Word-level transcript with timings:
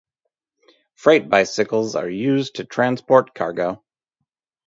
Freight 0.95 1.29
bicycles 1.29 1.95
are 1.95 2.09
used 2.09 2.55
to 2.55 2.65
transport 2.65 3.35
cargo. 3.35 3.83